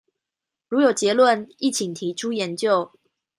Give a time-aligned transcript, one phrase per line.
[0.67, 2.91] 如有結論亦請提出研究